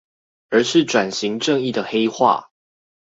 [0.49, 2.49] 而是轉型正義的黑話